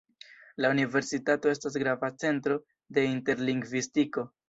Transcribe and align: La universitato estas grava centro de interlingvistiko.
La 0.63 0.71
universitato 0.75 1.53
estas 1.57 1.79
grava 1.85 2.11
centro 2.25 2.61
de 2.99 3.09
interlingvistiko. 3.15 4.31